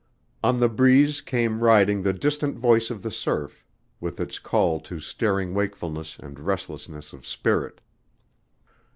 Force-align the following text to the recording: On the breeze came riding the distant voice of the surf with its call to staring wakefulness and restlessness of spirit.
On 0.43 0.59
the 0.59 0.67
breeze 0.67 1.21
came 1.21 1.63
riding 1.63 2.01
the 2.01 2.11
distant 2.11 2.57
voice 2.57 2.89
of 2.89 3.03
the 3.03 3.11
surf 3.11 3.67
with 3.99 4.19
its 4.19 4.39
call 4.39 4.79
to 4.79 4.99
staring 4.99 5.53
wakefulness 5.53 6.17
and 6.17 6.39
restlessness 6.39 7.13
of 7.13 7.23
spirit. 7.23 7.81